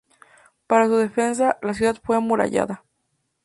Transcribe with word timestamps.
Para 0.65 0.87
su 0.87 0.97
defensa, 0.97 1.59
la 1.61 1.75
ciudad 1.75 1.95
fue 2.03 2.15
amurallada. 2.15 2.83